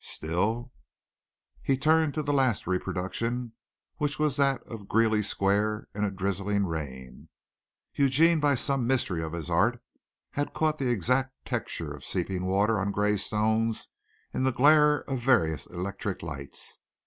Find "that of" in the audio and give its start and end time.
4.37-4.87